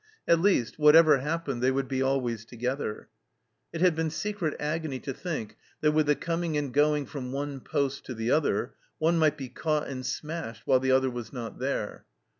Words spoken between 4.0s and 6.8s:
secret agony to think that, with the coming and